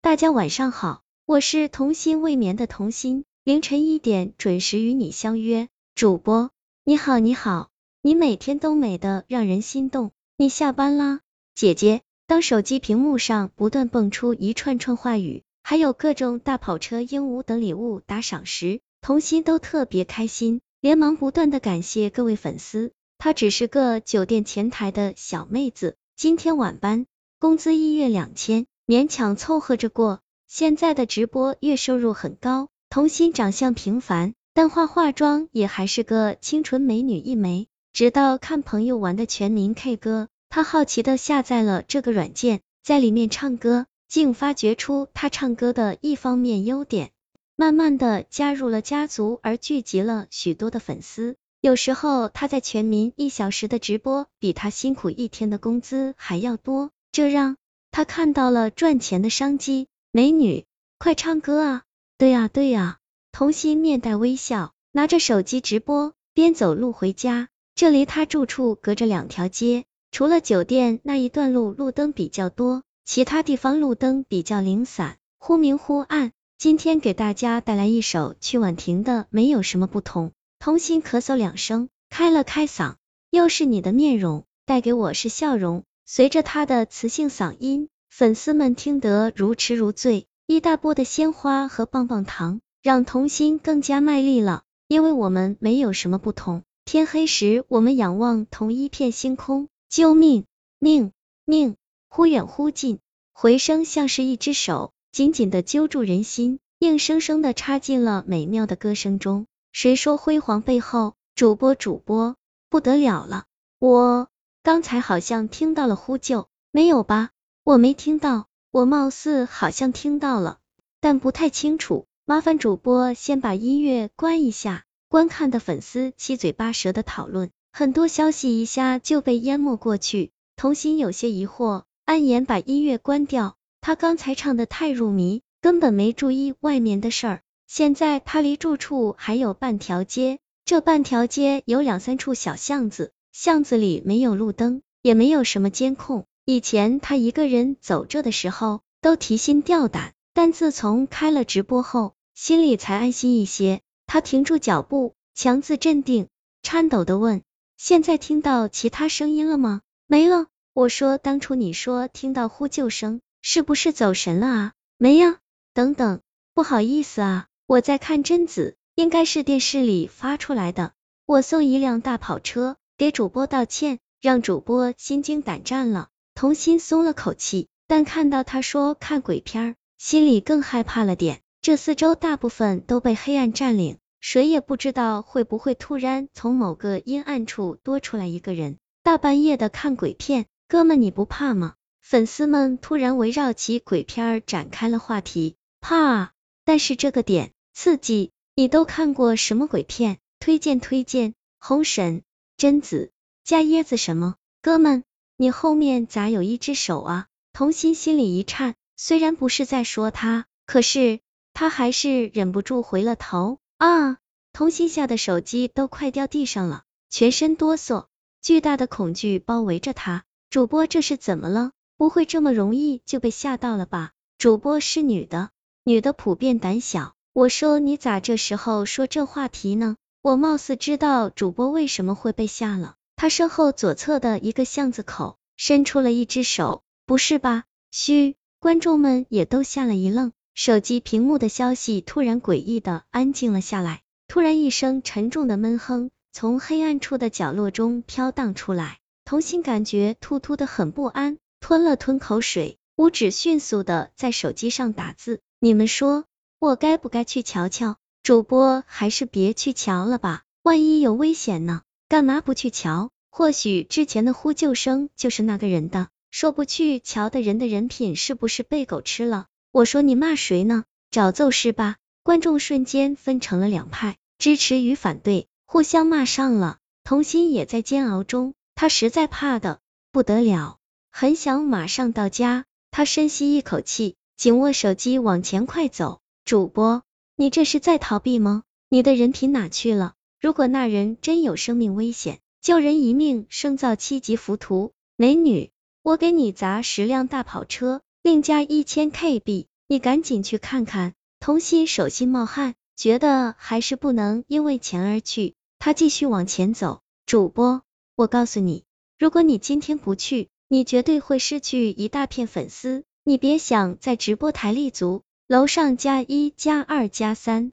[0.00, 5.68] 大家晚上好，我是童心未眠的童心，凌晨一点准时与你相约。
[5.96, 6.52] 主播
[6.84, 10.12] 你好，你好，你每天都美的让人心动。
[10.36, 11.20] 你下班啦，
[11.56, 12.02] 姐姐？
[12.28, 22.92] 当手机屏幕上不断蹦出一串串话语，还有各种大跑车、鹦鹉等礼物打赏时，童心都特别开心，连忙不断的感谢各位粉丝。
[23.18, 27.06] 她只是个酒店前台的小妹子，今天晚班，
[27.40, 30.20] 工资一月两千，勉强凑合着过。
[30.46, 32.68] 现在的直播月收入很高。
[32.88, 37.68] 童心长相平凡，但化化妆也还是个清纯美女一枚。
[37.92, 47.10] 直到看朋友玩的全民 K 歌，她好奇的下载了这个软件，在里面唱歌，竟发掘出她唱歌的一方面优点。
[47.56, 51.36] 慢慢的加入了家族，而聚集了许多的粉丝。
[51.60, 57.58] 有时候他在全民一小时的直播，比他辛苦一天的工资还要多，这让
[57.90, 59.88] 他看到了赚钱的商机。
[60.10, 60.64] 美女，
[60.98, 61.82] 快唱歌啊！
[62.16, 62.98] 对呀对呀，
[63.30, 67.48] 童心面带微笑，拿着手机直播，边走路回家。
[67.74, 76.32] 这离他住处隔着两条街，除了酒店那一段路路灯比较多，其他地方路灯比较零散，忽明忽暗。
[76.56, 80.28] 今天给大家带来一首曲婉婷的《没有什么不同》。
[80.58, 82.94] 童心咳嗽两声，开了开嗓，
[83.30, 85.84] 又是你的面容，带给我是笑容。
[86.10, 90.26] 随着他的磁性嗓音，粉丝们听得如痴如醉。
[90.46, 94.62] 一大波的鲜花和棒棒糖，让童心更加卖力了。
[94.86, 96.62] 因为我们没有什么不同。
[96.86, 99.68] 天黑时，我们仰望同一片星空。
[99.90, 100.46] 救命！
[100.78, 101.12] 命！
[101.44, 101.76] 命！
[102.08, 103.00] 忽远忽近，
[103.34, 109.44] 回声像是一只手，紧紧的揪住人心，硬生生的插进了美妙的歌声中。
[109.72, 111.16] 谁说辉煌背后？
[111.34, 112.34] 主播主播
[112.70, 113.44] 不得了了！
[113.78, 114.30] 我
[114.68, 117.30] 刚才好像听到了呼救，没有吧？
[117.64, 120.58] 我没听到，我貌似好像听到了，
[121.00, 122.04] 但不太清楚。
[122.26, 124.84] 麻烦主播先把音乐关一下。
[125.08, 130.32] 观看的粉丝七嘴八舌的讨论，很多消息一下就被淹没过去。
[130.54, 133.56] 童心有些疑惑，安言把音乐关掉。
[133.80, 137.40] 他刚才唱的太入迷，根本没注意外面的事儿。
[137.66, 146.26] 现在他离住处还有半条街，这半条街有两三处小巷子，巷子里没有路灯，也没有什么监控。
[146.44, 153.80] 以前他一个人走着的时候都提心吊胆，但自从开了直播后，心里才安心一些。
[154.06, 156.28] 他停住脚步，强自镇定，
[156.62, 157.42] 颤抖的问
[157.76, 165.38] ：“现在听到其他声音了吗？”“没了。”我说：“当初你说听到呼救声，是不是走神了啊？”“没呀。
[165.74, 166.20] ”“等等，
[166.54, 170.92] 不好意思啊。”我在看贞子，应该是电视里发出来的。
[171.26, 176.08] 我送一辆大跑车给主播道歉，让主播心惊胆战了。
[176.34, 181.40] 童心松了口气，但看到他说看鬼片，心里更害怕了点。
[181.62, 188.78] 这四周大部分都被黑暗占领，谁也不知道会不会突然从某个阴暗处多出来一个人。
[189.04, 191.74] 大半夜的看鬼片，哥们你不怕吗？
[192.02, 195.54] 粉丝们突然围绕起鬼片展开了话题。
[195.80, 196.32] 怕啊，
[196.64, 197.52] 但是这个点。
[197.72, 200.18] 刺激，你都看过什么鬼片？
[200.40, 201.34] 推荐推荐。
[201.60, 202.22] 红神、
[202.58, 203.12] 贞子、
[203.44, 204.34] 加椰子什么？
[204.62, 205.04] 哥们，
[205.36, 207.26] 你后面咋有一只手啊？
[207.52, 211.20] 童心心里一颤，虽然不是在说他，可是
[211.54, 213.60] 他还是忍不住回了头。
[213.76, 214.16] 啊！
[214.52, 218.06] 童心吓得手机都快掉地上了，全身哆嗦，
[218.42, 220.24] 巨大的恐惧包围着他。
[220.50, 221.70] 主播这是怎么了？
[221.96, 224.10] 不会这么容易就被吓到了吧？
[224.36, 225.50] 主播是女的，
[225.84, 227.14] 女的普遍胆小。
[227.32, 229.96] 我说你咋这时候说这话题呢？
[230.28, 232.96] 我貌似知道主播为什么会被吓了。
[233.16, 237.64] 他身后左侧的一个巷子口伸出了一只手，不是吧？
[237.90, 244.02] 嘘，观众们也都吓了一愣，手机屏幕的消息突然诡异的安静了下来。
[244.26, 255.40] 突然一声沉重的闷哼从黑暗处的角落中飘荡出来，童心感觉突突的很不安，吞了吞口水，五指迅速的在手机上打字。
[255.58, 256.26] 你们说？
[256.58, 257.96] 我该不该去瞧瞧？
[258.28, 261.80] 主播还是别去瞧了吧，万一有危险呢？
[262.10, 263.08] 干嘛不去瞧？
[263.30, 269.46] 或许之前的呼救声就是那个人的，说不去瞧的人的人品是不是被狗吃了？
[269.72, 270.84] 我说你骂谁呢？
[271.10, 271.96] 找揍是吧？
[272.22, 276.76] 观众瞬间分成了两派，支持与反对，互相骂上了。
[277.04, 279.80] 童心也在煎熬中，他实在怕的
[280.12, 280.76] 不得了，
[281.10, 282.66] 很想马上到家。
[282.90, 286.20] 他深吸一口气，紧握手机往前快走。
[286.44, 287.02] 主播，
[287.40, 288.64] 你这是在逃避吗？
[288.88, 290.14] 你的人品哪去了？
[290.40, 294.90] 如果那人真有生命危险，救人一命胜造七级浮屠。
[295.14, 295.70] 美女，
[296.02, 299.68] 我给你砸十辆大跑车，另加一千 K 币。
[299.86, 301.14] 你赶紧去看看。
[301.38, 307.02] 童心手心冒汗，觉得还是不能因为钱而去，他继续往前走。
[307.24, 307.82] 主播，
[308.16, 308.82] 我告诉你，
[309.16, 315.22] 如果你今天不去，你绝对会失去一大片粉丝，你别想在直播台立足。
[315.48, 317.72] 楼上加一加二加三。